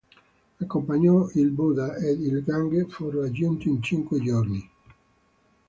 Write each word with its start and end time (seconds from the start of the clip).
Accompagnò 0.59 1.29
il 1.35 1.51
Buddha, 1.51 1.95
ed 1.97 2.21
il 2.23 2.41
Gange 2.43 2.87
fu 2.89 3.11
raggiunto 3.11 3.67
in 3.69 3.83
cinque 3.83 4.19
giorni. 4.19 4.67